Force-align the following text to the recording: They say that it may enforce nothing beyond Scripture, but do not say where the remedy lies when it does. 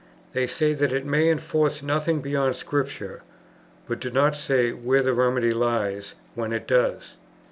They 0.33 0.47
say 0.47 0.73
that 0.73 0.91
it 0.91 1.05
may 1.05 1.29
enforce 1.29 1.83
nothing 1.83 2.21
beyond 2.21 2.55
Scripture, 2.55 3.21
but 3.87 3.99
do 3.99 4.09
not 4.09 4.35
say 4.35 4.71
where 4.71 5.03
the 5.03 5.13
remedy 5.13 5.51
lies 5.51 6.15
when 6.33 6.51
it 6.53 6.65
does. 6.65 7.17